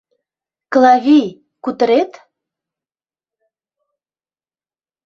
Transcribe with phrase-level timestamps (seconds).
[0.73, 1.27] —Клавий,
[1.63, 2.11] кутырет?